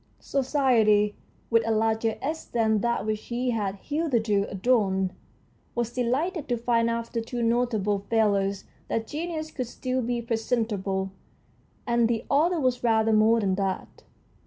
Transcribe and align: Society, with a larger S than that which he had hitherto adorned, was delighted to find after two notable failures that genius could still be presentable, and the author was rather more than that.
Society, 0.17 1.15
with 1.51 1.61
a 1.63 1.69
larger 1.69 2.17
S 2.23 2.45
than 2.45 2.79
that 2.79 3.05
which 3.05 3.25
he 3.25 3.51
had 3.51 3.75
hitherto 3.75 4.47
adorned, 4.49 5.13
was 5.75 5.93
delighted 5.93 6.49
to 6.49 6.57
find 6.57 6.89
after 6.89 7.21
two 7.21 7.43
notable 7.43 7.99
failures 8.09 8.63
that 8.87 9.05
genius 9.05 9.51
could 9.51 9.67
still 9.67 10.01
be 10.01 10.19
presentable, 10.19 11.11
and 11.85 12.07
the 12.07 12.25
author 12.31 12.59
was 12.59 12.83
rather 12.83 13.13
more 13.13 13.39
than 13.41 13.53
that. 13.53 14.03